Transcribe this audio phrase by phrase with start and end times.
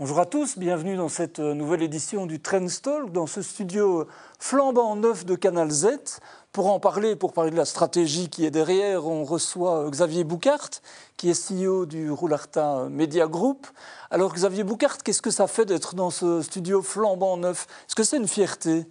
[0.00, 4.96] Bonjour à tous, bienvenue dans cette euh, nouvelle édition du Trendstalk, dans ce studio flambant
[4.96, 5.88] neuf de Canal Z.
[6.52, 10.24] Pour en parler, pour parler de la stratégie qui est derrière, on reçoit euh, Xavier
[10.24, 10.70] Boucart,
[11.18, 13.66] qui est CEO du Roularta Media Group.
[14.10, 17.66] Alors Xavier Boucart, qu'est-ce que ça fait d'être dans ce studio flambant neuf?
[17.86, 18.86] Est-ce que c'est une fierté?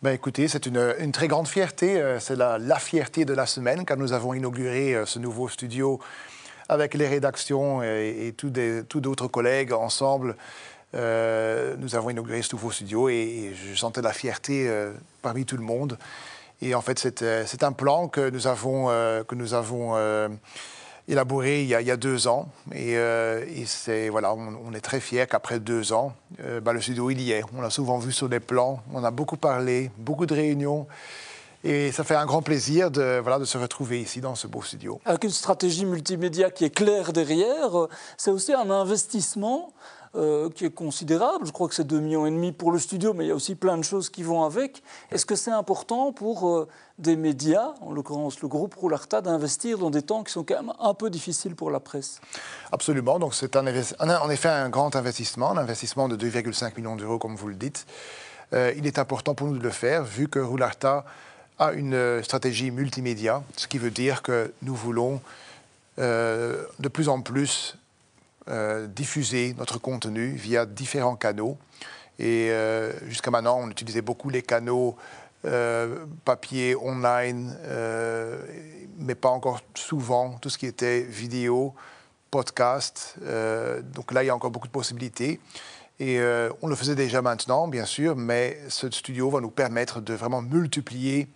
[0.00, 2.00] Ben écoutez, c'est une, très grande fierté.
[2.00, 6.00] Euh, c'est la, la, fierté de la semaine car nous avons inauguré ce nouveau studio
[6.68, 10.36] avec les rédactions et, tous d'autres collègues ensemble.
[10.94, 14.92] Euh, nous avons inauguré ce nouveau studio et, je sentais la fierté euh,
[15.22, 15.98] parmi tout le monde.
[16.60, 18.88] Et en fait, c'est euh, un plan que nous avons,
[21.06, 22.48] élaboré il y, a, deux ans.
[22.74, 26.14] Et, on, est très fiers qu'après deux ans,
[26.62, 27.42] bah, le studio, il y est.
[27.56, 30.86] On l'a souvent vu sur des plans, on a beaucoup parlé, beaucoup de réunions.
[31.64, 34.62] Et ça fait un grand plaisir de, voilà, de se retrouver ici dans ce beau
[34.62, 35.00] studio.
[35.04, 39.72] Avec une stratégie multimédia qui est claire derrière, euh, c'est aussi un investissement
[40.14, 41.46] euh, qui est considérable.
[41.46, 43.34] Je crois que c'est 2,5 millions et demi pour le studio, mais il y a
[43.34, 44.84] aussi plein de choses qui vont avec.
[45.10, 49.90] Est-ce que c'est important pour euh, des médias, en l'occurrence le groupe Roularta, d'investir dans
[49.90, 52.20] des temps qui sont quand même un peu difficiles pour la presse?
[52.70, 53.18] Absolument.
[53.18, 57.48] Donc c'est en effet un grand investissement, un investissement de 2,5 millions d'euros, comme vous
[57.48, 57.84] le dites.
[58.52, 61.04] il est important pour nous de le faire, vu que Roularta
[61.58, 65.20] a une euh, stratégie multimédia, ce qui veut dire que nous voulons
[65.98, 67.76] euh, de plus en plus
[68.48, 71.58] euh, diffuser notre contenu via différents canaux.
[72.20, 72.50] Et
[73.06, 74.96] jusqu'à maintenant, on utilisait beaucoup les canaux
[76.24, 77.56] papier, online,
[78.98, 81.76] mais pas encore souvent tout ce qui était vidéo,
[82.32, 83.14] podcast.
[83.94, 85.38] donc là, il y a encore beaucoup de possibilités.
[86.00, 86.20] Et
[86.62, 90.42] on le faisait déjà maintenant, bien sûr, mais ce studio va nous permettre de vraiment
[90.42, 91.28] multiplier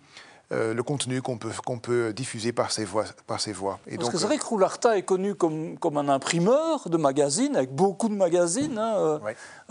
[0.51, 3.05] euh, le contenu qu'on peut, qu'on peut diffuser par ces voix.
[3.27, 3.79] Par ces voix.
[3.87, 7.55] Et Parce que c'est vrai que Roularta est connu comme, comme un imprimeur de magazines,
[7.55, 8.77] avec beaucoup de magazines.
[8.77, 9.19] Hein, euh,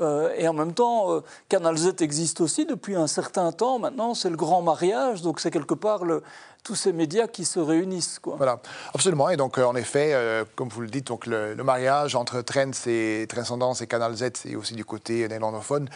[0.00, 3.78] euh, et en même temps, Canal Z existe aussi depuis un certain temps.
[3.78, 6.22] Maintenant, c'est le grand mariage, donc c'est quelque part le,
[6.64, 8.18] tous ces médias qui se réunissent.
[8.18, 8.36] Quoi.
[8.36, 8.58] Voilà,
[8.94, 9.28] absolument.
[9.28, 10.16] Et donc, en effet,
[10.56, 14.56] comme vous le dites, donc, le, mariage entre Trends et Transcendance et Canal Z, et
[14.56, 15.88] aussi du côté néerlandophone,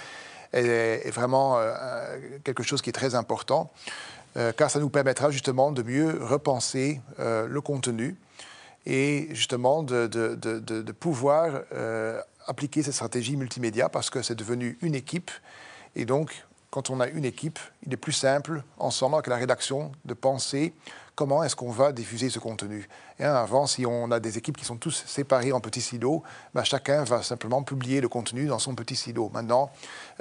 [0.53, 1.59] est, est vraiment
[2.45, 3.73] quelque chose qui est très important.
[4.37, 8.17] Euh, car ça nous permettra justement de mieux repenser euh, le contenu
[8.85, 14.95] et justement de, de, pouvoir euh, appliquer cette stratégie multimédia parce que c'est devenu une
[14.95, 15.31] équipe.
[15.97, 16.46] Et donc,
[16.77, 20.75] quand on a une équipe, il est plus simple, ensemble avec la rédaction, de penser
[21.15, 22.87] comment est-ce qu'on va diffuser ce contenu.
[23.19, 26.23] Et avant, si on a des équipes qui sont tous séparées en petits silos,
[26.53, 29.31] ben, chacun va simplement publier le contenu dans son petit silo.
[29.33, 29.71] Maintenant,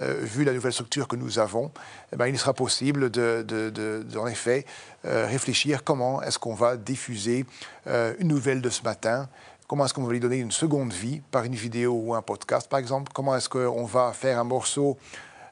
[0.01, 1.71] euh, vu la nouvelle structure que nous avons,
[2.13, 4.65] eh ben, il sera possible de, en effet,
[5.03, 7.45] euh, réfléchir comment est-ce qu'on va diffuser
[7.87, 9.27] euh, une nouvelle de ce matin
[9.67, 12.69] Comment est-ce qu'on va lui donner une seconde vie par une vidéo ou un podcast,
[12.69, 14.97] par exemple Comment est-ce qu'on va faire un morceau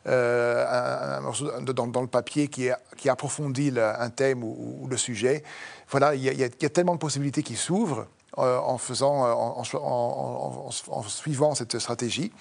[0.08, 1.20] euh,
[1.62, 5.44] dans, le papier qui, qui approfondit un thème ou, le sujet.
[5.90, 11.80] Voilà, il y, a, tellement de possibilités qui s'ouvrent euh, en, faisant, en, suivant cette
[11.80, 12.32] stratégie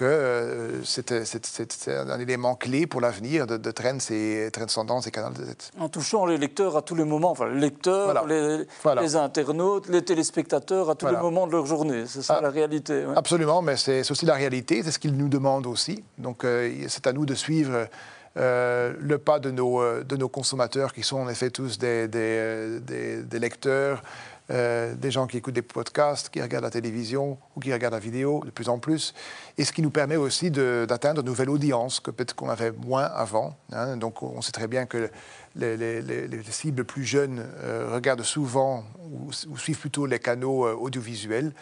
[0.00, 1.12] que euh, c'est
[1.88, 5.72] un élément clé pour l'avenir de, de Trends et Transcendance et Canal Z.
[5.78, 10.88] En touchant les lecteurs à tous les moments, enfin les lecteurs, Les, internautes, les téléspectateurs
[10.88, 12.04] à tous les moments de leur journée.
[12.06, 13.04] C'est ça ah, la réalité.
[13.14, 16.02] Absolument, mais c'est aussi la réalité, c'est ce qu'ils nous demandent aussi.
[16.16, 17.86] Donc euh, c'est à nous de suivre.
[18.36, 23.22] Euh, le pas de nos, de nos consommateurs qui sont en effet tous des, des,
[23.22, 24.02] des lecteurs,
[24.50, 28.00] euh, des gens qui écoutent des podcasts, qui regardent la télévision ou qui regardent la
[28.00, 29.14] vidéo de plus en plus,
[29.56, 33.04] et ce qui nous permet aussi d'atteindre de, nouvelles audiences que peut-être qu'on avait moins
[33.04, 33.56] avant.
[33.72, 33.96] Hein.
[33.96, 35.10] Donc on sait très bien que
[35.54, 41.52] les, cibles plus jeunes euh, regardent souvent ou, suivent plutôt les canaux euh, audiovisuels,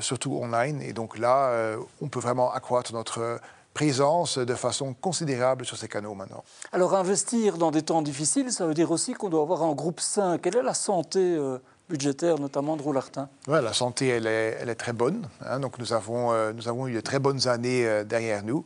[0.00, 3.40] surtout online, et donc là, on peut vraiment accroître notre
[3.74, 6.44] présence de façon considérable sur ces canaux maintenant.
[6.72, 10.00] Alors investir dans des temps difficiles, ça veut dire aussi qu'on doit avoir un groupe
[10.00, 10.38] sain.
[10.38, 11.58] Quelle est la santé euh,
[11.90, 13.28] budgétaire, notamment de Roulartin?
[13.48, 15.28] Ouais, La santé, elle est, elle est très bonne.
[15.44, 15.58] Hein.
[15.58, 18.64] donc nous avons, euh, nous avons eu de très bonnes années euh, derrière nous,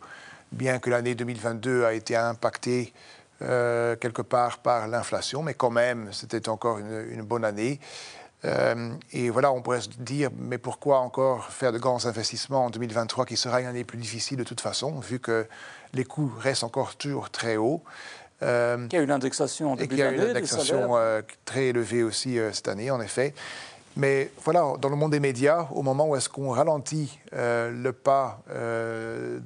[0.52, 2.92] bien que l'année 2022 a été impactée
[3.40, 7.78] quelque part par l'inflation, mais quand même, c'était encore une, une bonne année.
[8.44, 12.70] Euh, et voilà, on pourrait se dire, mais pourquoi encore faire de grands investissements en
[12.70, 15.46] 2023 qui sera une année plus difficile de toute façon, vu que
[15.94, 17.82] les coûts restent encore toujours très hauts.
[18.42, 21.22] Euh, il y a une indexation en début Et qu'il y a une indexation euh,
[21.44, 23.34] très élevée aussi cette année, en effet.
[23.96, 28.40] Mais voilà, dans le monde des médias, au moment où est-ce qu'on ralentit le pas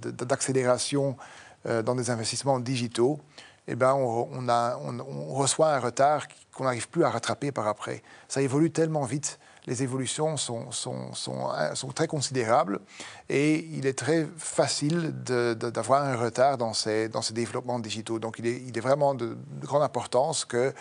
[0.03, 1.17] d'accélération
[1.65, 3.19] dans des investissements digitaux,
[3.69, 8.03] eh ben on, reçoit un retard qu'on n'arrive plus à rattraper par après.
[8.29, 9.39] Ça évolue tellement vite.
[9.67, 12.81] les évolutions sont, sont, très considérables
[13.29, 18.19] et il est très facile d'avoir un retard dans ces, développements digitaux.
[18.19, 20.73] Donc il est, vraiment de, grande importance euh,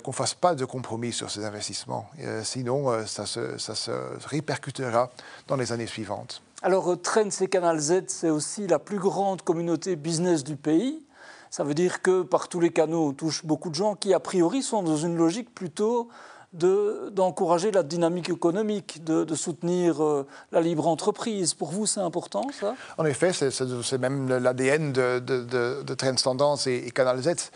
[0.00, 2.10] qu'on ne fasse pas de compromis sur ces investissements.
[2.20, 3.92] Euh, sinon, euh, ça, se, ça se
[4.26, 5.10] répercutera
[5.48, 6.42] dans les années suivantes.
[6.62, 11.02] Alors, Trends et Canal Z, c'est aussi la plus grande communauté business du pays.
[11.50, 14.20] Ça veut dire que par tous les canaux, on touche beaucoup de gens qui, a
[14.20, 16.08] priori, sont dans une logique plutôt
[16.52, 21.54] d'encourager la dynamique économique, de, soutenir euh, la libre entreprise.
[21.54, 22.74] Pour vous, c'est important, ça?
[22.98, 27.50] En effet, c'est même l'ADN de, de, de, et Canal Z.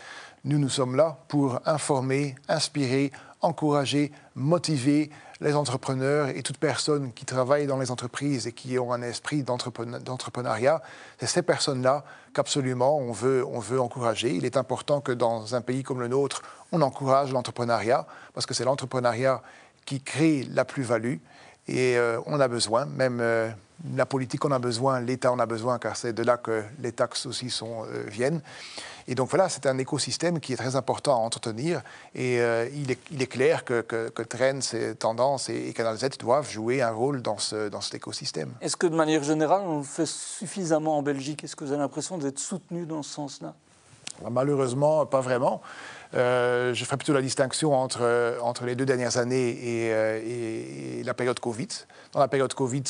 [0.45, 3.11] Nous, nous sommes là pour informer, inspirer,
[3.41, 5.09] encourager, motiver
[5.41, 9.43] les entrepreneurs et toute personne qui travaille dans les entreprises et qui ont un esprit
[9.43, 10.81] d'entrepreneuriat.
[11.19, 12.03] C'est ces personnes-là
[12.33, 14.33] qu'absolument on veut, on veut encourager.
[14.33, 16.41] Il est important que dans un pays comme le nôtre,
[16.71, 19.41] on encourage l'entrepreneuriat parce que c'est l'entrepreneuriat
[19.85, 21.17] qui crée la plus-value
[21.67, 23.49] et euh, on a besoin, même euh,
[23.95, 26.91] la politique en a besoin, l'État en a besoin, car c'est de là que les
[26.91, 28.41] taxes aussi sont, euh, viennent.
[29.07, 31.81] Et donc voilà, c'est un écosystème qui est très important à entretenir.
[32.15, 36.49] Et il, est, il, est, clair que, que, que Trends, Tendance et, Canal Z doivent
[36.49, 38.51] jouer un rôle dans, ce, dans cet écosystème.
[38.61, 41.43] Est-ce que de manière générale, on le fait suffisamment en Belgique?
[41.43, 43.53] Est-ce que vous avez l'impression d'être soutenu dans ce sens-là?
[44.29, 45.61] Malheureusement, pas vraiment.
[46.13, 51.03] Euh, je ferai plutôt la distinction entre, euh, entre les deux dernières années euh, et,
[51.03, 51.67] la période Covid.
[52.13, 52.83] Dans la période Covid,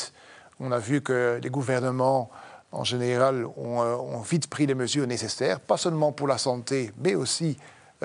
[0.60, 2.30] on a vu que les gouvernements,
[2.72, 7.56] en général, ont, vite pris les mesures nécessaires, pas seulement pour la santé, mais aussi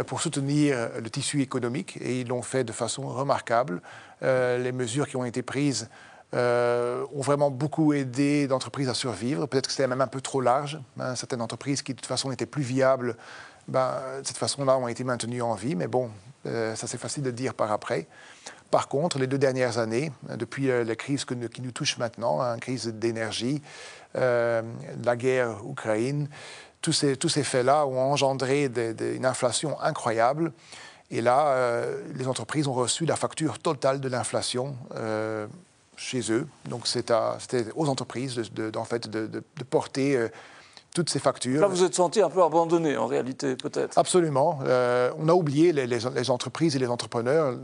[0.07, 3.81] pour soutenir le tissu économique, et ils l'ont fait de façon remarquable.
[4.21, 5.89] les mesures qui ont été prises
[6.33, 9.47] ont vraiment beaucoup aidé d'entreprises à survivre.
[9.47, 10.79] Peut-être que c'était même un peu trop large.
[10.99, 11.15] Hein.
[11.15, 13.17] certaines entreprises qui, de toute façon, n'étaient plus viables
[13.67, 15.75] ben, de cette façon-là, ont été maintenus en vie.
[15.75, 16.09] Mais bon,
[16.45, 18.07] euh, ça c'est facile de dire par après.
[18.71, 22.53] Par contre, les deux dernières années, depuis euh, la crise qui nous touche maintenant, la
[22.53, 23.61] hein, crise d'énergie,
[24.15, 24.61] euh,
[25.03, 26.29] la guerre Ukraine,
[26.81, 30.51] tous ces, faits-là ont engendré une inflation incroyable.
[31.11, 31.85] Et là,
[32.15, 34.75] les entreprises ont reçu la facture totale de l'inflation
[35.95, 36.47] chez eux.
[36.65, 37.13] Donc c'était
[37.75, 38.71] aux entreprises de,
[39.69, 40.27] porter
[40.93, 41.61] toutes ces factures.
[41.61, 43.97] Là, vous êtes senti un peu abandonné, en réalité, peut-être.
[43.97, 44.59] Absolument.
[44.65, 47.57] Euh, on a oublié les, les, entreprises et les entrepreneurs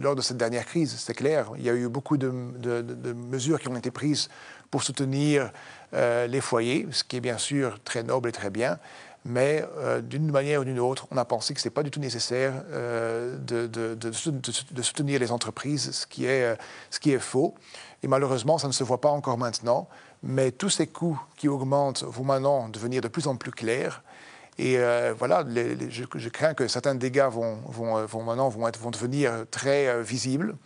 [0.00, 1.50] lors de cette dernière crise, c'est clair.
[1.56, 4.28] Il y a eu beaucoup de, de, mesures qui ont été prises
[4.70, 5.50] pour soutenir
[5.94, 8.78] euh, les foyers, ce qui est bien sûr très noble et très bien.
[9.24, 11.90] Mais euh, d'une manière ou d'une autre, on a pensé que ce n'est pas du
[11.90, 16.56] tout nécessaire de, soutenir les entreprises, ce qui, est,
[16.90, 17.54] ce qui est faux.
[18.02, 19.88] Et malheureusement, ça ne se voit pas encore maintenant.
[20.22, 24.02] Mais tous ces coûts qui augmentent vont maintenant devenir de plus en plus clairs.
[24.58, 29.86] Et euh, voilà, je, crains que certains dégâts vont, vont, vont maintenant vont, devenir très
[29.86, 30.56] euh, visibles.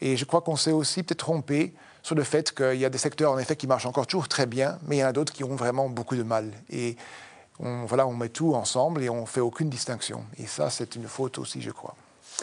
[0.00, 2.98] Et je crois qu'on s'est aussi peut-être trompé sur le fait qu'il y a des
[2.98, 5.32] secteurs, en effet, qui marchent encore toujours très bien, mais il y en a d'autres
[5.32, 6.52] qui ont vraiment beaucoup de mal.
[6.70, 6.96] Et
[7.58, 10.24] voilà, on met tout ensemble et on ne fait aucune distinction.
[10.38, 11.96] Et ça, c'est une faute aussi, je crois.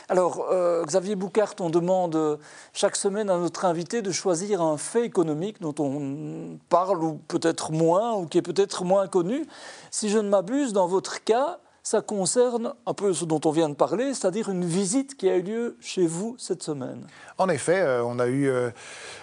[0.10, 2.40] Alors, euh, Xavier Boucart, on demande
[2.74, 7.72] chaque semaine à notre invité de choisir un fait économique dont on parle ou peut-être
[7.72, 9.46] moins, ou qui est peut-être moins connu.
[9.92, 13.70] Si je ne m'abuse, dans votre cas, ça concerne un peu ce dont on vient
[13.70, 17.06] de parler, c'est-à-dire une visite qui a eu lieu chez vous cette semaine.
[17.38, 18.72] En effet, euh, on a eu euh,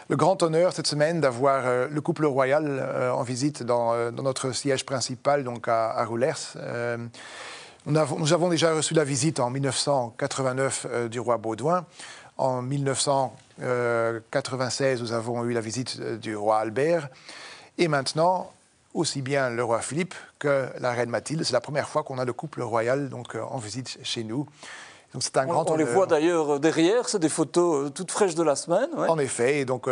[0.08, 5.42] le grand honneur cette semaine d'avoir le couple royal en visite dans, notre siège principal,
[5.42, 6.56] donc à, à Roulers.
[7.86, 11.86] Nous avons, déjà reçu la visite en 1989 euh, du roi Baudouin.
[12.36, 17.08] En 1996, nous avons eu la visite euh, du roi Albert.
[17.78, 18.52] Et maintenant,
[18.92, 21.42] aussi bien le roi Philippe que la reine Mathilde.
[21.42, 24.46] C'est la première fois qu'on a le couple royal donc, euh, en visite chez nous.
[25.14, 28.36] Donc c'est un grand on, on les voit d'ailleurs derrière, c'est des photos toutes fraîches
[28.36, 28.90] de la semaine.
[28.94, 29.88] En effet, et donc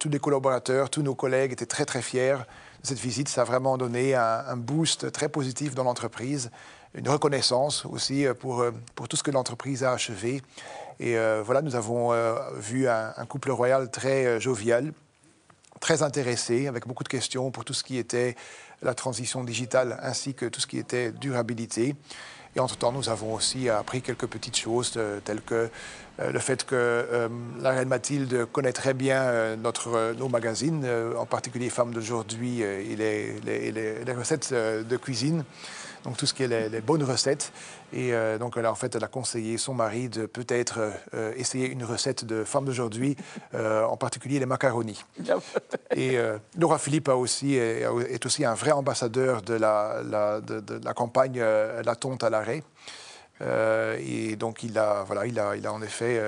[0.00, 2.38] tous les collaborateurs, tous nos collègues étaient très très fiers
[2.82, 3.28] de cette visite.
[3.28, 6.50] Ça a vraiment donné un, un boost très positif dans l'entreprise
[6.96, 10.42] une reconnaissance aussi euh, pour, euh, pour tout ce que l'entreprise a achevé.
[10.98, 12.14] Et euh, voilà, nous avons
[12.56, 14.94] vu un, couple royal très jovial,
[15.78, 18.34] très intéressé, avec beaucoup de questions pour tout ce qui était
[18.80, 21.94] la transition digitale ainsi que tout ce qui était durabilité.
[22.54, 25.68] Et entre-temps, nous avons aussi appris quelques petites choses, telles que
[26.18, 27.28] le fait que
[27.60, 30.88] la reine Mathilde connaît très bien notre, nos magazines,
[31.18, 35.44] en particulier Femmes d'aujourd'hui et les, les, les, recettes de cuisine
[36.06, 37.52] donc tout ce qui est les, bonnes recettes.
[37.92, 40.78] Et euh, donc, elle a, en fait, elle a conseillé son mari de peut-être
[41.14, 43.16] euh, essayer une recette de femme d'aujourd'hui,
[43.54, 45.04] euh, en particulier les macaronis.
[45.96, 46.18] et
[46.56, 50.00] Laura Philippe a aussi, est, aussi un vrai ambassadeur de la,
[50.40, 52.62] de, la campagne La tonte à l'arrêt.
[53.98, 56.20] et donc il a, voilà, il a, il a en effet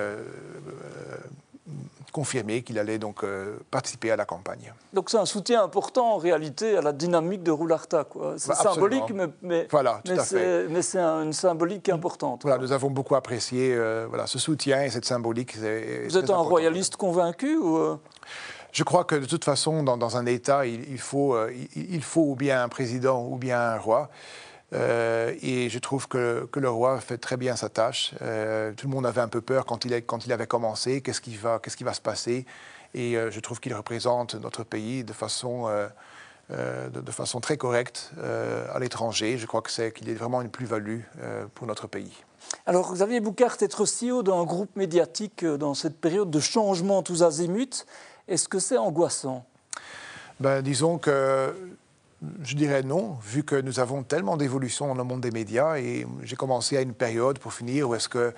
[2.12, 3.24] confirmé qu'il allait donc
[3.70, 4.72] participer à la campagne.
[4.92, 8.06] Donc c'est un soutien important en réalité à la dynamique de Roularta.
[8.38, 12.42] C'est bah, symbolique, mais, voilà, mais c'est une symbolique importante.
[12.42, 13.76] Voilà, nous avons beaucoup apprécié
[14.08, 15.56] voilà, ce soutien et cette symbolique.
[15.56, 17.98] Vous êtes un royaliste convaincu ou
[18.72, 22.36] je crois que de toute façon, dans, un État, il, faut, euh, il, faut ou
[22.36, 24.10] bien un président ou bien un roi.
[24.74, 28.14] Euh, et je trouve que, que, le roi fait très bien sa tâche.
[28.20, 31.00] Euh, tout le monde avait un peu peur quand il, quand il avait commencé.
[31.00, 32.44] Qu'est-ce qui va, qu'est-ce qui va se passer
[32.94, 35.68] Et je trouve qu'il représente notre pays de façon,
[36.50, 39.38] de, façon très correcte à l'étranger.
[39.38, 41.00] Je crois que c'est, qu'il est vraiment une plus-value
[41.54, 42.12] pour notre pays.
[42.66, 47.84] Alors, Xavier Boucart, être CEO d'un groupe médiatique dans cette période de changement tous azimuts,
[48.26, 49.44] est-ce que c'est angoissant?
[50.40, 51.54] Ben, Disons que
[52.42, 55.78] je dirais non, vu que nous avons tellement d'évolution dans le monde des médias.
[55.78, 58.32] Et j'ai commencé à une période, pour finir, où est-ce que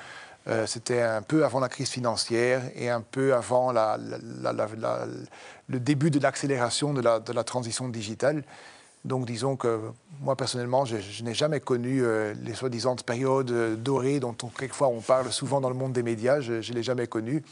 [0.48, 6.18] euh, c'était un peu avant la crise financière et un peu avant le début de
[6.18, 8.42] l'accélération de, la, transition digitale.
[9.04, 9.80] Donc disons que
[10.20, 15.00] moi personnellement, je, n'ai jamais connu euh, les soi-disant périodes dorées dont on, quelquefois on
[15.00, 16.40] parle souvent dans le monde des médias.
[16.40, 17.42] Je ne l'ai jamais connu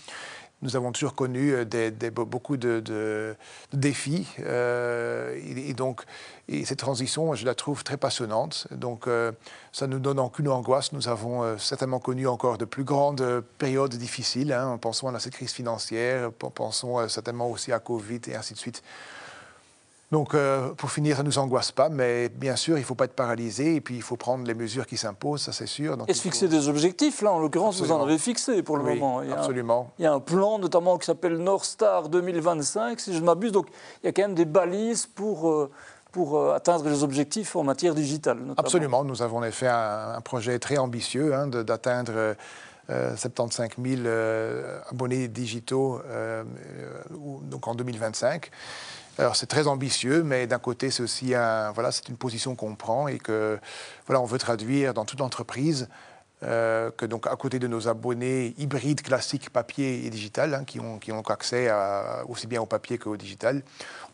[0.63, 3.37] nous avons toujours connu euh, beaucoup de,
[3.73, 4.27] défis.
[4.41, 6.03] Euh, et, donc,
[6.49, 8.67] et cette transition, je la trouve très passionnante.
[8.73, 9.31] Donc, euh,
[9.73, 10.93] ça ne nous donne aucune angoisse.
[10.93, 14.53] Nous avons certainement connu encore de plus grandes périodes difficiles.
[14.53, 14.79] Hein.
[14.81, 18.83] Pensons à cette crise financière, pensons certainement aussi à Covid et ainsi de suite.
[20.11, 22.95] Donc, euh, pour finir, ça ne nous angoisse pas, mais bien sûr, il ne faut
[22.95, 25.99] pas être paralysé et puis il faut prendre les mesures qui s'imposent, ça c'est sûr.
[26.07, 29.23] et se fixer des objectifs, là en l'occurrence, vous en avez fixé pour le moment.
[29.23, 29.93] Il absolument.
[29.99, 33.53] il y a un plan notamment qui s'appelle North Star 2025, si je ne m'abuse,
[33.53, 33.67] donc
[34.03, 35.49] il y a quand même des balises pour.
[35.49, 35.71] Euh,
[36.11, 38.39] pour euh, atteindre les objectifs en matière digitale.
[38.57, 42.35] Absolument, nous avons en effet un, projet très ambitieux hein, d'atteindre
[42.89, 44.09] 75 000
[44.91, 46.01] abonnés digitaux
[47.43, 48.51] donc en 2025.
[49.19, 52.77] Alors c'est très ambitieux, mais d'un côté c'est aussi un, voilà, c'est une position qu'on
[52.77, 53.59] prend et que
[54.07, 55.89] voilà, on veut traduire dans toute l'entreprise.
[56.45, 60.79] Euh, que donc à côté de nos abonnés hybrides classiques papier et digital, hein, qui,
[60.79, 61.69] ont, accès
[62.29, 63.63] aussi bien au papier qu'au digital,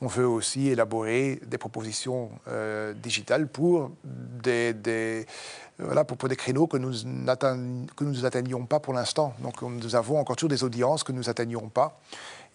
[0.01, 5.27] on veut aussi élaborer des propositions euh, digitales pour des,
[5.79, 9.35] voilà, pour, des créneaux que nous n'atteignions pas pour l'instant.
[9.41, 12.01] Donc nous avons encore toujours des audiences que nous n'atteignions pas.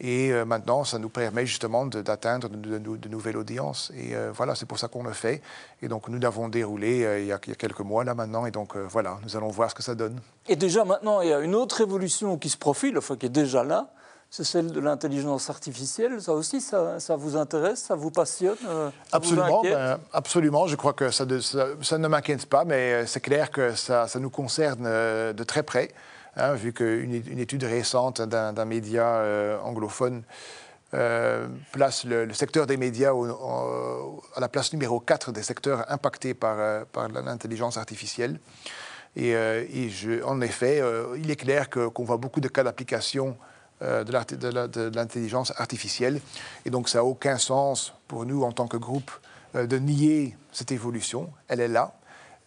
[0.02, 3.92] Et euh, maintenant, ça nous permet justement d'atteindre de, nouvelles audiences.
[3.96, 5.42] Et euh, voilà, c'est pour ça qu'on le fait.
[5.82, 8.46] Et donc, nous l'avons déroulé euh, il, y a, quelques mois là maintenant.
[8.46, 10.20] Et donc, voilà, nous allons voir ce que ça donne.
[10.48, 13.30] Et déjà maintenant, il y a une autre évolution qui se profile, enfin qui est
[13.30, 13.90] déjà là.
[14.32, 16.22] C'est celle de l'intelligence artificielle.
[16.22, 18.58] Ça aussi, ça, ça, vous intéresse, ça vous passionne
[19.12, 20.68] Absolument, ben, absolument.
[20.68, 21.26] Je crois que ça,
[21.82, 25.90] ça ne m'inquiète pas, mais c'est clair que ça, nous concerne de très près.
[26.36, 30.24] Hein, vu qu'une une étude récente d'un média euh, anglophone
[30.94, 36.58] euh, place le, secteur des médias à la place numéro 4 des secteurs impactés par,
[36.60, 36.84] euh,
[37.14, 38.40] l'intelligence artificielle.
[39.16, 39.36] Et,
[40.24, 40.82] en effet,
[41.18, 43.36] il est clair qu'on voit beaucoup de cas d'application
[43.82, 46.22] de l'intelligence artificielle.
[46.64, 49.12] Et donc, ça n'a aucun sens pour nous, en tant que groupe,
[49.56, 51.34] de nier cette évolution.
[51.48, 51.99] Elle est là.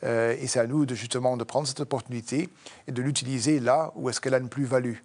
[0.05, 2.49] Euh, et c'est à nous de, justement de prendre cette opportunité
[2.89, 4.97] et de l'utiliser là où est-ce qu'elle a une plus-value.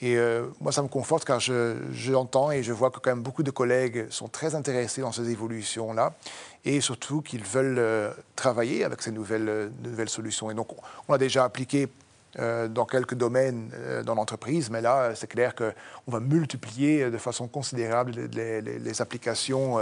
[0.00, 3.42] Et euh, moi, ça me conforte car j'entends et je vois que quand même beaucoup
[3.42, 6.14] de collègues sont très intéressés dans ces évolutions-là
[6.64, 10.52] et surtout qu'ils veulent euh, travailler avec ces nouvelles, nouvelles solutions.
[10.52, 10.68] Et donc,
[11.08, 11.88] on a déjà appliqué
[12.36, 13.70] dans quelques domaines
[14.04, 19.76] dans l'entreprise, mais là, c'est clair qu'on va multiplier de façon considérable les, applications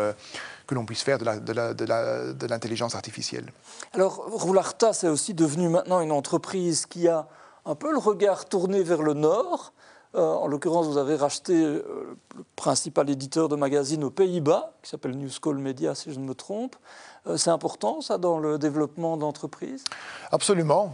[0.67, 3.53] que l'on puisse faire de l'intelligence artificielle.
[3.93, 7.27] Alors, Roularta, c'est aussi devenu maintenant une entreprise qui a
[7.67, 9.73] un peu le regard tourné vers le nord.
[10.15, 14.91] Euh, en l'occurrence, vous avez racheté euh, le principal éditeur de magazines aux Pays-Bas, qui
[14.91, 16.77] s'appelle News Call Media, si je ne me trompe.
[17.27, 19.85] Euh, c'est important, ça, dans le développement d'entreprises
[20.33, 20.93] Absolument.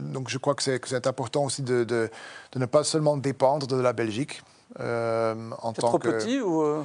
[0.00, 2.10] donc, je crois que c'est important aussi de, de,
[2.56, 4.42] ne pas seulement dépendre de la Belgique.
[4.78, 6.08] en tant trop que...
[6.08, 6.84] petit ou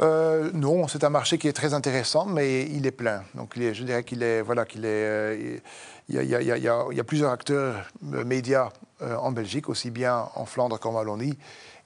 [0.00, 3.22] euh, non, c'est un marché qui est très intéressant, mais il est plein.
[3.34, 5.62] Donc, je dirais qu'il est, voilà, qu'il est,
[6.08, 8.70] il y, a, plusieurs acteurs euh, médias
[9.02, 11.38] euh, en Belgique, aussi bien en Flandre qu'en Wallonie,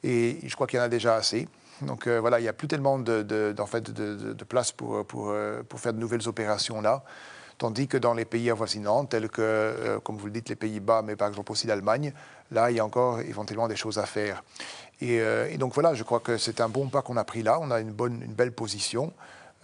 [0.04, 1.48] et je crois qu'il y en a déjà assez.
[1.82, 5.34] Donc voilà, il n'y a plus tellement de, fait, de, place pour, pour,
[5.68, 7.02] pour, faire de nouvelles opérations là.
[7.56, 11.14] Tandis que dans les pays avoisinants, tels que, comme vous le dites, les Pays-Bas, mais
[11.14, 12.12] par exemple aussi l'Allemagne,
[12.50, 14.42] là, il y a encore éventuellement des choses à faire.
[15.02, 17.58] Euh, et, donc voilà, je crois que c'est un bon pas qu'on a pris là.
[17.60, 19.12] On a une, bonne, une belle position.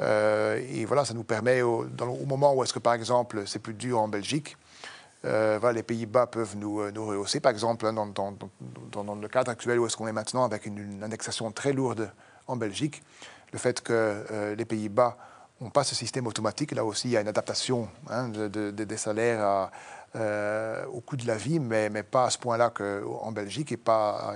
[0.01, 1.87] Euh, et voilà, ça nous permet, au,
[2.27, 4.57] moment où est-ce que par exemple c'est plus dur en Belgique,
[5.23, 9.87] voilà, les Pays-Bas peuvent nous, nous, rehausser, par exemple, hein, dans, le cadre actuel où
[9.87, 12.11] est-ce qu'on est maintenant avec une, indexation très lourde
[12.47, 13.03] en Belgique,
[13.53, 15.17] le fait que les Pays-Bas
[15.61, 19.71] n'ont pas ce système automatique, là aussi il y a une adaptation hein, des salaires
[20.17, 24.35] euh, au coût de la vie, mais, pas à ce point-là qu'en Belgique et pas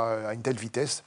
[0.00, 1.04] à une telle vitesse.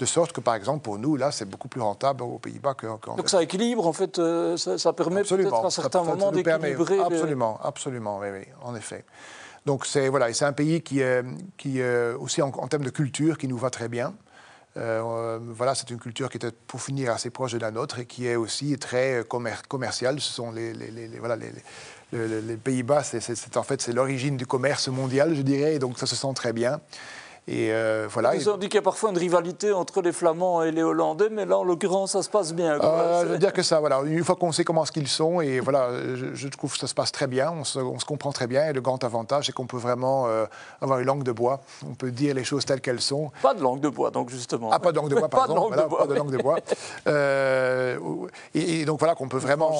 [0.00, 2.96] De sorte que, par exemple, pour nous, là, c'est beaucoup plus rentable aux Pays-Bas qu'en
[2.96, 6.98] qu Donc ça équilibre, en fait, euh, ça, permet peut-être à certains moments d'équilibrer.
[6.98, 9.04] Absolument, absolument, oui, oui, en effet.
[9.66, 11.22] Donc c'est voilà, c'est un pays qui, est,
[11.58, 11.82] qui
[12.18, 14.14] aussi en, termes de culture, qui nous va très bien.
[14.78, 18.06] Euh, voilà, c'est une culture qui est pour finir assez proche de la nôtre et
[18.06, 19.22] qui est aussi très
[19.68, 20.18] commerciale.
[20.18, 24.46] Ce sont les, les, les voilà, les, les Pays-Bas, c'est en fait c'est l'origine du
[24.46, 26.80] commerce mondial, je dirais, et donc ça se sent très bien.
[27.48, 28.34] Et euh, voilà.
[28.34, 31.28] Ils ont dit qu'il y a parfois une rivalité entre les Flamands et les Hollandais,
[31.30, 32.78] mais là, en l'occurrence, ça se passe bien.
[32.80, 35.40] Euh, je veux dire que ça, voilà, une fois qu'on sait comment ce qu'ils sont,
[35.40, 38.68] et voilà, je, trouve que ça se passe très bien, on se, comprend très bien,
[38.68, 40.46] et le grand avantage, c'est qu'on peut vraiment euh,
[40.80, 43.30] avoir une langue de bois, on peut dire les choses telles qu'elles sont.
[43.42, 44.70] Pas de langue de bois, donc justement.
[44.72, 45.70] Ah, pas de langue de bois, pardon.
[45.70, 46.58] pas de langue, de, bois, pas de langue de bois.
[48.54, 49.72] et, donc voilà, qu'on peut vraiment,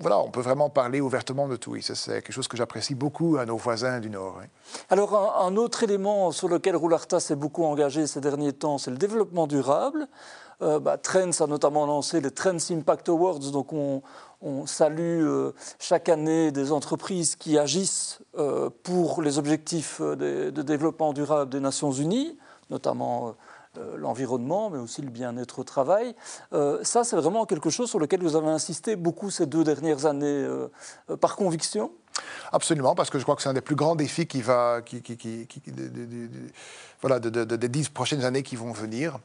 [0.00, 1.76] voilà, on peut vraiment parler ouvertement de tout.
[1.80, 4.40] c'est quelque chose que j'apprécie beaucoup à nos voisins du Nord.
[4.88, 8.96] Alors, un, autre élément sur lequel roule s'est beaucoup engagé ces derniers temps, c'est le
[8.96, 10.08] développement durable.
[10.62, 14.02] Euh, bah, Trends a notamment lancé les Trends Impact Awards, donc on,
[14.66, 21.50] salue euh, chaque année des entreprises qui agissent euh, pour les objectifs de, développement durable
[21.50, 22.36] des Nations Unies,
[22.70, 23.34] notamment
[23.96, 26.14] l'environnement, mais aussi le bien-être au travail.
[26.82, 30.46] ça, c'est vraiment quelque chose sur lequel vous avez insisté beaucoup ces deux dernières années,
[31.20, 31.90] par conviction?
[32.52, 34.80] Absolument, parce que je crois que c'est un des plus grands défis qui va,
[37.00, 39.18] voilà, des dix prochaines années qui vont venir.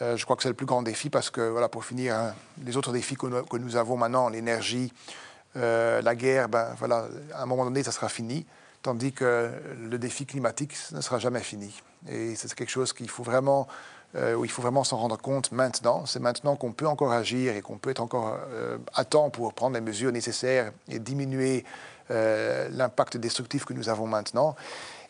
[0.00, 2.34] Euh, je crois que c'est le plus grand défi parce que, voilà, pour finir, hein,
[2.64, 4.92] les autres défis que nous, avons maintenant, l'énergie,
[5.56, 8.46] euh, la guerre, ben, voilà, à un moment donné, ça sera fini,
[8.82, 11.72] tandis que le défi climatique ne sera jamais fini.
[12.08, 13.68] Et c'est quelque chose qu'il faut vraiment,
[14.16, 16.04] euh, où il faut vraiment s'en rendre compte maintenant.
[16.06, 18.38] C'est maintenant qu'on peut encore agir et qu'on peut être encore
[18.94, 21.64] à temps pour prendre les mesures nécessaires et diminuer
[22.12, 24.54] euh, l'impact destructif que nous avons maintenant.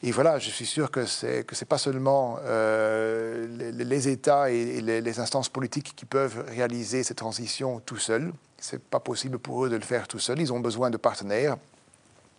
[0.03, 4.81] Et voilà, je suis sûr que ce n'est que pas seulement euh, les, États et,
[4.81, 8.33] les, instances politiques qui peuvent réaliser cette transition tout seuls.
[8.61, 10.41] Ce n'est pas possible pour eux de le faire tout seuls.
[10.41, 11.57] Ils ont besoin de partenaires.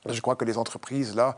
[0.06, 1.36] Je crois que les entreprises, là,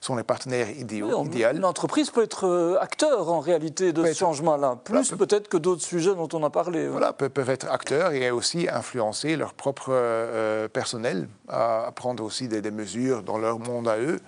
[0.00, 1.24] sont les partenaires idéaux.
[1.24, 5.56] Oui, Une entreprise peut être euh, acteur en réalité de ce changement-là, plus peut-être que
[5.56, 6.88] d'autres sujets dont on a parlé.
[6.88, 12.70] Voilà, peuvent être acteurs et aussi influencer leur propre euh, personnel à, prendre aussi des,
[12.70, 14.20] mesures dans leur monde à eux,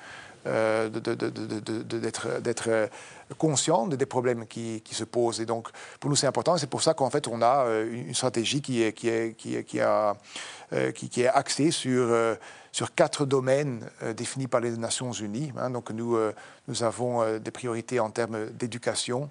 [0.47, 2.71] euh, d'être
[3.37, 5.41] conscient des problèmes qui, se posent.
[5.41, 5.69] Et donc,
[6.01, 6.57] pour nous, c'est important.
[6.57, 9.65] C'est pour ça qu'en fait, on a une stratégie qui est, qui est, qui est,
[9.65, 10.17] qui a,
[10.95, 12.09] qui, qui, est axée sur
[12.79, 15.53] sur quatre domaines euh, définis par les Nations Unies.
[15.59, 15.71] Hein.
[15.71, 16.33] donc nous, euh,
[16.69, 19.31] nous avons euh, des priorités en termes d'éducation,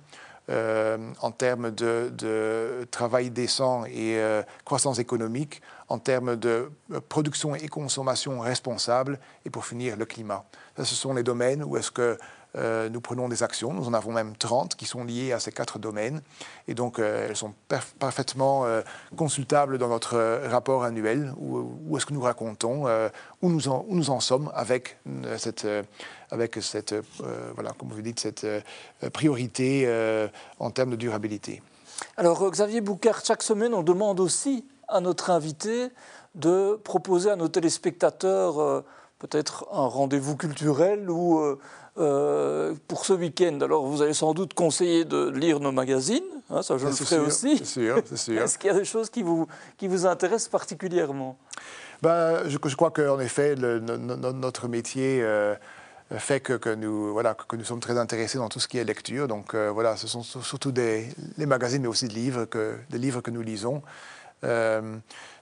[0.50, 4.18] en termes de, travail décent et
[4.64, 6.72] croissance économique, en termes de
[7.10, 10.46] production et consommation responsable, et pour finir, le climat.
[10.78, 12.18] ce sont les domaines où est-ce que
[12.58, 15.52] euh, nous prenons des actions, nous en avons même 30 qui sont liées à ces
[15.52, 16.22] quatre domaines.
[16.68, 17.54] Et donc, euh, elles sont
[18.00, 18.82] parfaitement euh,
[19.16, 22.86] consultables dans notre rapport annuel, où, est-ce que nous racontons
[23.42, 24.98] où, nous en, où nous en sommes avec
[25.38, 25.68] cette,
[26.32, 26.96] avec cette
[27.56, 28.46] voilà, comme vous dites, cette
[29.14, 29.88] priorité
[30.60, 31.62] en termes de durabilité.
[32.16, 35.90] Alors, Xavier Boucard, chaque semaine, on demande aussi à notre invité
[36.36, 38.84] de proposer à nos téléspectateurs
[39.20, 41.58] peut-être un rendez-vous culturel ou
[42.00, 43.58] euh, pour ce week-end.
[43.62, 47.18] Alors, vous allez sans doute conseiller de lire nos magazines, hein, ça je le ferai
[47.18, 47.58] aussi.
[47.58, 48.40] C'est sûr, c'est sûr.
[48.40, 51.38] Est-ce qu'il y a des choses qui vous, qui vous intéressent particulièrement?
[52.04, 55.56] Ben, je, crois qu'en effet, notre métier euh,
[56.12, 58.84] fait que, que, nous, voilà, que nous sommes très intéressés dans tout ce qui est
[58.84, 59.28] lecture.
[59.28, 61.08] Donc euh, voilà, ce sont surtout des
[61.40, 63.82] les magazines, mais aussi des livres que, des livres que nous lisons.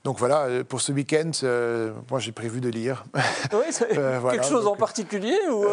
[0.06, 3.06] Donc voilà, euh, pour ce week-end, euh, moi j'ai prévu de lire.
[3.52, 3.66] Oui,
[3.98, 5.66] euh, quelque chose en particulier ou,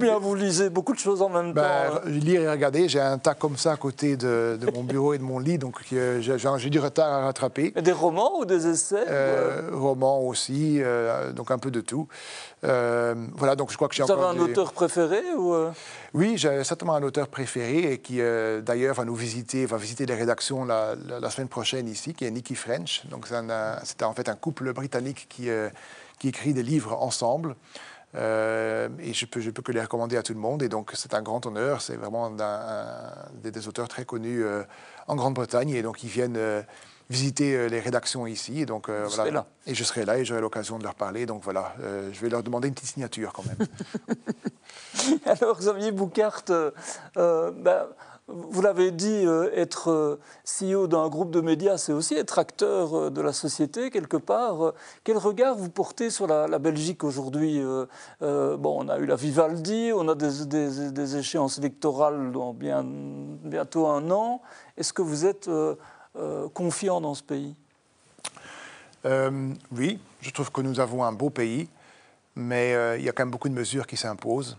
[0.00, 3.18] bien vous lisez beaucoup de choses en même ben, temps Lire et regarder, j'ai un
[3.18, 6.80] tas comme ça à côté de, mon bureau et de mon lit, donc j'ai du
[6.80, 7.72] retard à rattraper.
[7.72, 9.04] des romans ou des essais?
[9.70, 10.80] Romans aussi,
[11.34, 12.08] donc un peu de tout.
[12.66, 14.16] Voilà, donc je crois que j'ai encore...
[14.16, 15.54] Vous avez un auteur préféré ou
[16.14, 18.18] Oui, j'ai certainement un auteur préféré et qui
[18.62, 22.30] d'ailleurs va nous visiter, va visiter les rédactions la, la, semaine prochaine ici, qui est
[22.30, 23.06] Nicky French.
[23.06, 25.68] Donc c'est en fait un couple britannique qui, euh,
[26.18, 27.56] qui écrit des livres ensemble.
[28.14, 30.62] Euh, et je peux, je peux que les recommander à tout le monde.
[30.62, 31.82] Et donc, c'est un grand honneur.
[31.82, 34.62] C'est vraiment des, auteurs très connus euh,
[35.06, 35.70] en Grande-Bretagne.
[35.70, 36.38] Et donc, ils viennent,
[37.10, 38.60] visiter les rédactions ici.
[38.60, 39.30] Et donc, voilà.
[39.30, 39.46] là.
[39.66, 41.26] Et je serai là et j'aurai l'occasion de leur parler.
[41.26, 45.18] Donc voilà, je vais leur demander une petite signature quand même.
[45.26, 46.44] Alors, Xavier Boucart,
[47.14, 47.86] ben,
[48.28, 52.94] vous l'avez dit, euh, être euh, CEO d'un groupe de médias, c'est aussi être acteur
[52.94, 54.72] euh, de la société quelque part.
[55.04, 57.62] Quel regard vous portez sur la, Belgique aujourd'hui
[58.20, 64.10] Bon, on a eu la Vivaldi, on a des, échéances électorales dans bien, bientôt un
[64.10, 64.40] an.
[64.76, 65.48] Est-ce que vous êtes
[66.54, 67.54] confiant dans ce pays?
[69.04, 71.68] Oui, je trouve que nous avons un beau pays,
[72.34, 74.56] mais il y a quand même beaucoup de mesures qui s'imposent.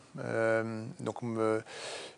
[0.99, 1.21] donc,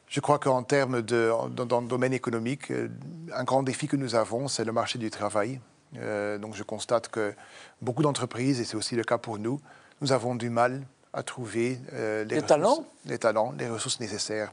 [0.10, 2.90] je crois qu'en termes de, dans, le domaine économique, euh,
[3.32, 5.62] un grand défi que nous avons, c'est le marché du travail.
[5.98, 7.34] Euh, donc je constate que
[7.82, 9.62] beaucoup d'entreprises, et c'est aussi le cas pour nous,
[10.02, 10.82] nous avons du mal
[11.14, 12.86] à trouver euh, les, talents?
[13.06, 14.52] les talents, les ressources nécessaires.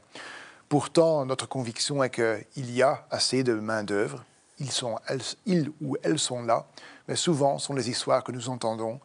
[0.69, 4.23] Pourtant, notre conviction est qu'il y a assez de main-d'œuvre.
[4.59, 4.97] Ils, sont,
[5.45, 6.65] ils ou elles sont là,
[7.07, 8.99] mais souvent, ce sont les histoires que nous entendons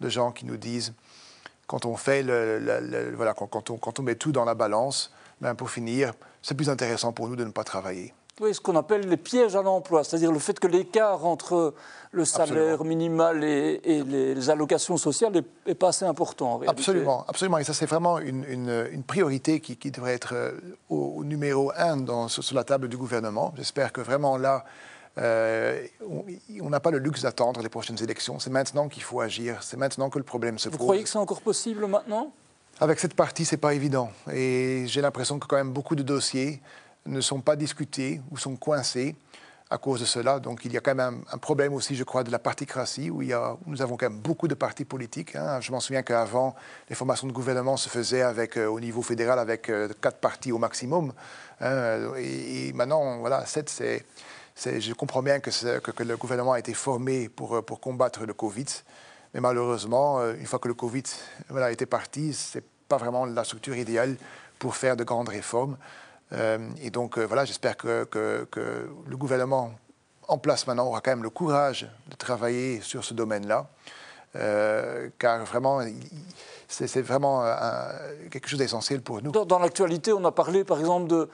[0.00, 0.92] de gens qui nous disent
[1.66, 5.54] quand on fait le, voilà, quand, on, quand on met tout dans la balance, ben,
[5.54, 8.14] pour finir, c'est plus intéressant pour nous de ne pas travailler.
[8.38, 11.72] Oui, ce qu'on appelle les pièges à l'emploi, c'est-à-dire le fait que l'écart entre
[12.12, 15.32] le salaire minimal et, les allocations sociales
[15.66, 16.60] n'est pas assez important.
[16.66, 17.56] absolument, absolument.
[17.56, 20.52] Et ça, c'est vraiment une, une, priorité qui, qui, devrait être euh,
[20.90, 23.54] au, numéro un dans, sur, la table du gouvernement.
[23.56, 24.66] J'espère que vraiment là,
[25.18, 25.86] euh,
[26.60, 28.38] on n'a pas le luxe d'attendre les prochaines élections.
[28.38, 29.62] C'est maintenant qu'il faut agir.
[29.62, 30.78] C'est maintenant que le problème se pose.
[30.78, 32.32] Vous croyez que c'est encore possible maintenant?
[32.80, 34.10] Avec cette partie, c'est pas évident.
[34.30, 36.60] Et j'ai l'impression que quand même beaucoup de dossiers
[37.06, 39.16] ne sont pas discutés ou sont coincés
[39.70, 40.38] à cause de cela.
[40.38, 43.22] Donc il y a quand même un, problème aussi, je crois, de la particratie, où,
[43.22, 45.34] il y a, nous avons quand même beaucoup de partis politiques.
[45.34, 45.60] Hein.
[45.60, 46.54] Je m'en souviens qu'avant,
[46.88, 50.52] les formations de gouvernement se faisaient avec, euh, au niveau fédéral avec euh, quatre partis
[50.52, 51.12] au maximum.
[51.60, 52.12] Hein.
[52.18, 54.04] Et, maintenant, voilà, sept, c'est...
[54.56, 55.50] Je comprends bien que,
[56.02, 58.66] le gouvernement a été formé pour, pour combattre le Covid.
[59.36, 61.02] Mais malheureusement, euh, une fois que le Covid
[61.50, 64.16] voilà, était parti, ce n'est pas vraiment la structure idéale
[64.58, 65.76] pour faire de grandes réformes.
[66.32, 68.08] Euh, et donc, euh, voilà, j'espère que,
[68.56, 69.72] le gouvernement
[70.26, 73.68] en place maintenant aura quand même le courage de travailler sur ce domaine-là.
[75.18, 75.80] car vraiment,
[76.66, 77.44] c'est vraiment
[78.30, 79.32] quelque chose d'essentiel pour nous.
[79.32, 81.28] Dans, l'actualité, on a parlé par exemple de,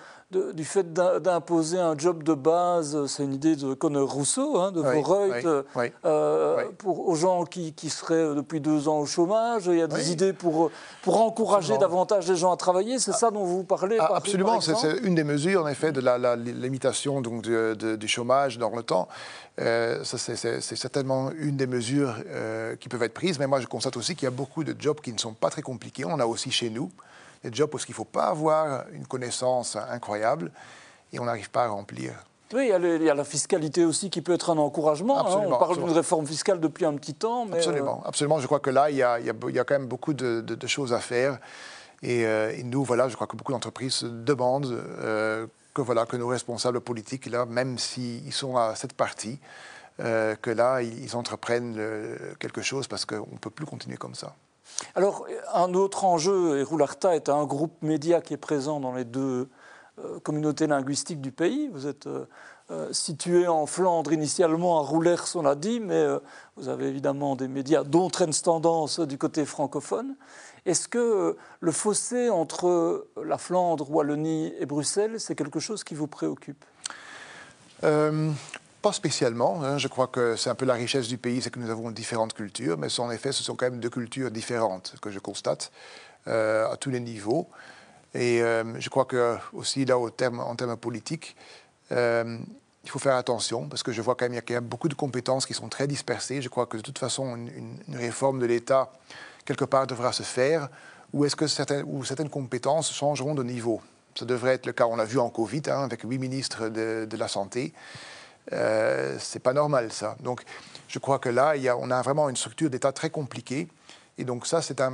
[0.54, 4.80] du fait d'imposer un job de base, c'est une idée de Conor Rousseau, hein, de
[4.80, 9.66] oui, euh, pour, aux gens qui, qui, seraient depuis deux ans au chômage.
[9.66, 10.70] Il y a des idées pour,
[11.02, 12.98] pour encourager davantage les gens à travailler.
[12.98, 16.18] C'est ça dont vous parlez ah, Absolument, c'est une des mesures en effet de la,
[16.18, 19.08] la limitation donc, du chômage dans le temps.
[19.60, 23.96] Euh, c'est certainement une des mesures euh, qui peuvent être prises, mais moi je constate
[23.98, 26.04] aussi qu'il y a beaucoup de jobs qui ne sont pas très compliqués.
[26.06, 26.90] On a aussi chez nous
[27.44, 30.50] des jobs parce qu'il ne faut pas avoir une connaissance incroyable
[31.12, 32.12] et on n'arrive pas à remplir.
[32.54, 35.26] Oui, il y, a la fiscalité aussi qui peut être un encouragement.
[35.26, 35.42] Hein.
[35.46, 37.46] On parle d'une réforme fiscale depuis un petit temps.
[37.46, 38.40] Mais absolument, euh, absolument.
[38.40, 40.92] Je crois que là, il y a, il y a quand même beaucoup de, choses
[40.92, 41.38] à faire.
[42.02, 42.26] Et,
[42.64, 44.82] nous, voilà, je crois que beaucoup d'entreprises demandent
[45.72, 49.38] que, voilà, que nos responsables politiques, là, même s'ils sont à cette partie,
[50.00, 51.78] euh, que là, ils entreprennent
[52.38, 54.34] quelque chose parce qu'on ne peut plus continuer comme ça.
[54.94, 59.04] Alors, un autre enjeu, et Roularta est un groupe média qui est présent dans les
[59.04, 59.48] deux
[59.98, 61.68] euh, communautés linguistiques du pays.
[61.72, 66.06] Vous êtes euh, situé en Flandre initialement à Roulers, on l'a dit, mais
[66.56, 70.16] vous avez évidemment des médias, dont Trends Tendance du côté francophone.
[70.64, 75.94] Est-ce que euh, le fossé entre la Flandre, Wallonie et Bruxelles, c'est quelque chose qui
[75.94, 76.64] vous préoccupe?
[77.82, 78.30] Euh,
[78.82, 79.62] Pas spécialement.
[79.62, 79.78] Hein.
[79.78, 82.34] Je crois que c'est un peu la richesse du pays, c'est que nous avons différentes
[82.34, 85.72] cultures, mais en effet, ce sont quand même deux cultures différentes que je constate
[86.26, 87.48] euh, à tous les niveaux.
[88.14, 91.34] Et je crois que aussi là, en termes politiques,
[91.90, 94.94] il faut faire attention parce que je vois quand même qu'il y a beaucoup de
[94.94, 96.42] compétences qui sont très dispersées.
[96.42, 98.92] Je crois que de toute façon, une réforme de l'État
[99.46, 100.68] quelque part devra se faire
[101.12, 103.80] ou est-ce que certaines compétences changeront de niveau?
[104.18, 107.16] Ça devrait être le cas, on l'a vu en Covid, hein, avec huit ministres de,
[107.16, 107.72] la Santé.
[108.52, 110.16] Euh, c'est pas normal, ça.
[110.20, 110.42] Donc,
[110.88, 113.68] je crois que là, on a vraiment une structure d'État très compliquée.
[114.18, 114.92] Et donc, ça, c'est un,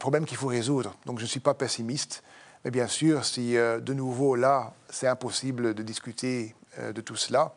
[0.00, 0.94] problème qu'il faut résoudre.
[1.06, 2.22] Donc, je ne suis pas pessimiste.
[2.64, 7.16] Mais bien sûr, si euh, de nouveau, là, c'est impossible de discuter euh, de tout
[7.16, 7.54] cela,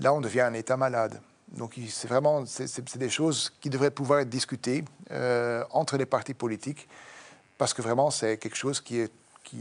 [0.00, 1.20] là, on devient un État malade.
[1.48, 4.84] Donc c'est vraiment c'est des choses qui devraient pouvoir être discutées
[5.70, 6.88] entre les partis politiques
[7.56, 9.12] parce que vraiment c'est quelque chose qui est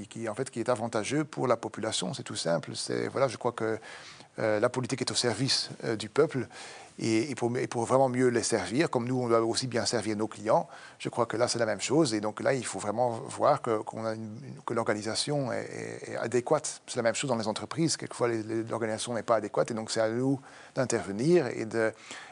[0.09, 2.13] qui, en fait qui est avantageux pour la population.
[2.13, 2.71] C'est tout simple.
[2.75, 3.79] C'est voilà, je crois que
[4.39, 6.47] euh, la politique est au service euh, du peuple
[6.97, 10.67] et, pour, vraiment mieux les servir, comme nous, on doit aussi bien servir nos clients.
[10.97, 12.13] Je crois que là, c'est la même chose.
[12.13, 13.81] Et donc là, il faut vraiment voir que,
[14.65, 16.81] que l'organisation est, adéquate.
[16.87, 17.97] C'est la même chose dans les entreprises.
[17.97, 18.29] Quelquefois,
[18.69, 19.71] l'organisation n'est pas adéquate.
[19.71, 20.39] Et donc, c'est à nous
[20.73, 21.91] d'intervenir et de,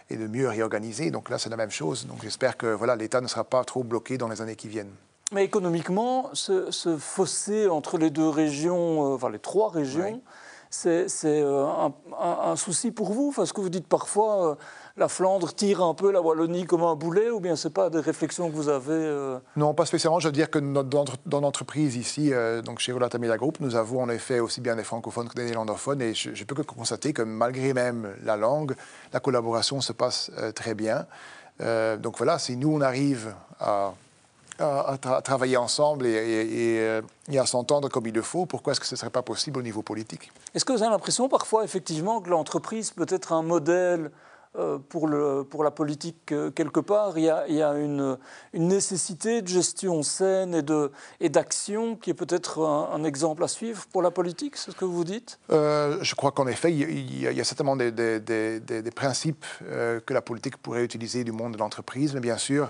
[0.10, 1.12] et de mieux réorganiser.
[1.12, 2.06] Donc là, c'est la même chose.
[2.08, 4.94] Donc j'espère que voilà, l'État ne sera pas trop bloqué dans les années qui viennent.
[5.32, 10.22] Mais économiquement, ce, fossé entre les deux régions, euh, enfin les trois régions,
[10.70, 14.56] c'est euh, un, souci pour vous Parce que vous dites parfois, euh,
[14.98, 17.90] la Flandre tire un peu la Wallonie comme un boulet, ou bien ce n'est pas
[17.90, 19.40] des réflexions que vous avez euh?
[19.56, 20.20] Non, pas spécialement.
[20.20, 22.32] Je veux dire que dans l'entreprise ici,
[22.64, 25.46] donc chez Rolata Media Group, nous avons en effet aussi bien des francophones que des
[25.46, 28.76] néerlandophones, et je, ne peux que constater que malgré même la langue,
[29.14, 31.08] la collaboration se passe très bien.
[31.60, 33.94] donc voilà, si nous on arrive à
[34.60, 38.96] à, travailler ensemble et, et, à s'entendre comme il le faut, pourquoi est-ce que ce
[38.96, 40.32] ne serait pas possible au niveau politique?
[40.54, 44.12] Est-ce que vous avez l'impression parfois effectivement que l'entreprise peut être un modèle
[44.56, 47.18] euh, pour, le, pour la politique euh, quelque part?
[47.18, 48.18] Il y a, il y a une,
[48.54, 50.64] une, nécessité de gestion saine
[51.20, 54.86] et d'action qui est peut-être un, exemple à suivre pour la politique, c'est ce que
[54.86, 55.40] vous dites?
[55.52, 60.14] Euh, Je crois qu'en effet, il y, a, certainement des, des, des, des principes que
[60.14, 62.70] la politique pourrait utiliser du monde de l'entreprise, mais bien sûr,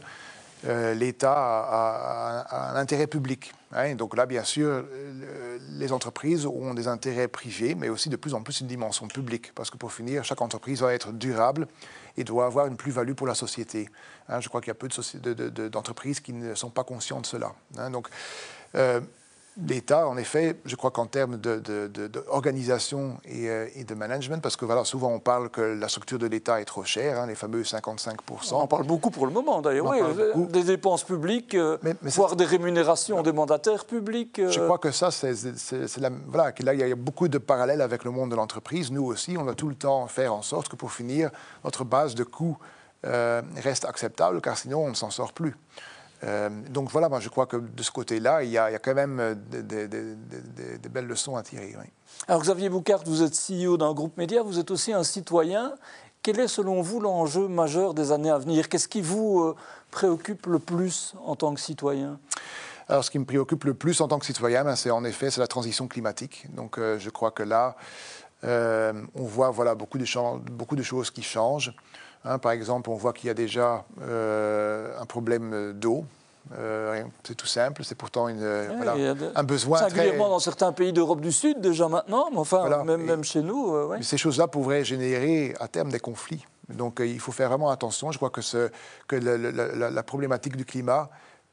[0.65, 3.54] euh, l'État a, un intérêt public.
[3.73, 3.95] Hein.
[3.95, 8.34] Donc là, bien sûr, euh, les entreprises ont des intérêts privés, mais aussi de plus
[8.34, 9.54] en plus une dimension publique.
[9.56, 11.67] Parce que pour finir, chaque entreprise doit être durable
[12.17, 13.89] et doit avoir une plus-value pour la société.
[14.30, 14.39] Hein.
[14.39, 14.89] je crois qu'il y a peu
[15.69, 17.54] d'entreprises qui ne sont pas conscientes de cela.
[17.78, 17.89] Hein.
[17.89, 18.08] Donc,
[18.76, 19.02] euh,
[19.68, 24.84] L'État, en effet, je crois qu'en termes d'organisation euh, et, de management, parce que voilà,
[24.84, 28.16] souvent on parle que la structure de l'État est trop chère, hein, les fameux 55%.
[28.54, 30.00] On en parle beaucoup pour le moment d'ailleurs, oui,
[30.50, 34.42] des dépenses publiques, euh, voire des rémunérations des mandataires publics.
[34.50, 35.34] Je crois que ça, c'est
[36.28, 38.92] voilà, là, il y a beaucoup de parallèles avec le monde de l'entreprise.
[38.92, 41.30] Nous aussi, on doit tout le temps faire en sorte que pour finir,
[41.63, 42.58] notre base de coûts
[43.06, 45.56] euh, reste acceptable, car sinon on ne s'en sort plus.
[46.24, 49.20] Euh, donc voilà, moi je crois que de ce côté-là, il, y a quand même
[49.20, 51.76] euh, des, belles leçons à tirer.
[52.28, 55.74] Alors Xavier Boucard, vous êtes CEO d'un groupe média, vous êtes aussi un citoyen.
[56.22, 58.70] Quel est selon vous l'enjeu majeur des années à venir?
[58.70, 59.56] Qu'est-ce qui vous euh,
[59.92, 62.20] préoccupe le plus en tant que citoyen?
[62.88, 65.32] Alors, ce qui me préoccupe le plus en tant que citoyen, ben, c'est en effet
[65.32, 66.48] c'est la transition climatique.
[66.54, 67.76] Donc, je crois que là,
[68.44, 70.06] on voit voilà beaucoup de,
[70.52, 71.74] beaucoup de choses qui changent.
[72.26, 76.06] Hein, par exemple, on voit qu'il y a déjà euh, un problème d'eau.
[76.58, 79.80] Euh, c'est tout simple, c'est pourtant une, un besoin.
[79.80, 83.74] Singulièrement dans certains pays d'Europe du Sud déjà maintenant, mais enfin même, même, chez nous.
[83.74, 86.46] Euh, ces choses-là pourraient générer à terme des conflits.
[86.70, 88.12] Donc il faut faire vraiment attention.
[88.12, 88.70] Je crois que, ce,
[89.08, 91.10] que la, problématique du climat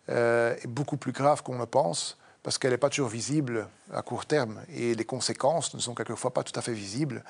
[0.08, 4.26] est beaucoup plus grave qu'on le pense parce qu'elle n'est pas toujours visible à court
[4.26, 7.22] terme et les conséquences ne sont quelquefois pas tout à fait visibles.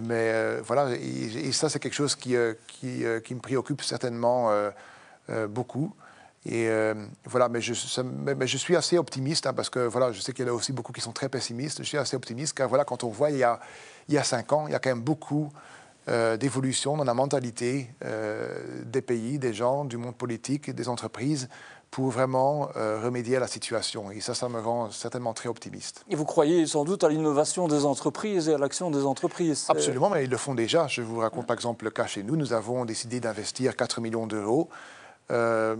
[0.00, 4.50] Mais euh, voilà, et, ça, c'est quelque chose qui, euh, euh, qui, me préoccupe certainement
[5.48, 5.92] beaucoup.
[6.44, 6.68] Et
[7.24, 10.46] voilà, mais je, mais, je, suis assez optimiste hein, parce que voilà, je sais qu'il
[10.46, 11.78] y en a aussi beaucoup qui sont très pessimistes.
[11.78, 13.60] Je suis assez optimiste car voilà, quand on voit il y a,
[14.08, 15.52] il y a cinq ans, il y a quand même beaucoup
[16.06, 17.90] d'évolution dans la mentalité
[18.84, 21.48] des pays, des gens, du monde politique, des entreprises
[21.92, 24.10] pour vraiment euh, remédier à la situation.
[24.10, 26.06] Et ça, ça me rend certainement très optimiste.
[26.08, 30.08] Et vous croyez sans doute à l'innovation des entreprises et à l'action des entreprises Absolument,
[30.08, 30.86] mais ils le font déjà.
[30.88, 32.34] Je vous raconte par exemple le cas chez nous.
[32.34, 34.70] Nous avons décidé d'investir 4 millions d'euros
[35.30, 35.76] euh,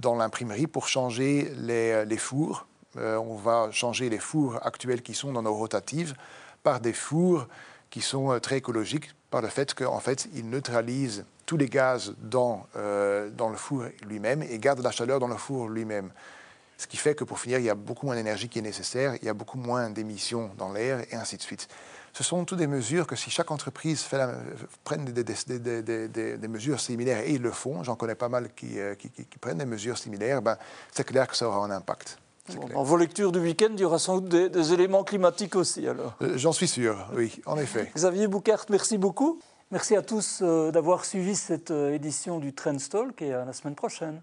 [0.00, 2.68] dans l'imprimerie pour changer les, les fours.
[2.96, 6.14] Euh, on va changer les fours actuels qui sont dans nos rotatives
[6.62, 7.48] par des fours
[7.90, 12.66] qui sont très écologiques par le fait qu'en fait, ils neutralisent tous les gaz dans,
[12.76, 16.10] euh, dans le four lui-même et garde la chaleur dans le four lui-même.
[16.76, 19.14] Ce qui fait que pour finir, il y a beaucoup moins d'énergie qui est nécessaire,
[19.22, 21.68] il y a beaucoup moins d'émissions dans l'air et ainsi de suite.
[22.12, 24.20] Ce sont toutes des mesures que si chaque entreprise fait
[24.84, 28.50] prenne des, des, des, des, mesures similaires, et ils le font, j'en connais pas mal
[28.54, 30.56] qui, euh, qui, qui, prennent des mesures similaires, ben,
[30.92, 32.18] c'est clair que ça aura un impact.
[32.72, 36.14] dans vos lectures du week-end, il y aura sans doute des, éléments climatiques aussi alors.
[36.22, 37.92] Euh, j'en suis sûr, oui, en effet.
[37.96, 39.38] Xavier Boucart, merci beaucoup.
[39.72, 43.52] Merci à tous euh, d'avoir suivi cette euh, édition du Trend Talk et à la
[43.52, 44.22] semaine prochaine.